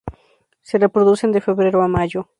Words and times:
Se 0.63 0.79
reproducen 0.79 1.31
de 1.31 1.41
febrero 1.41 1.83
a 1.83 1.87
mayo. 1.87 2.27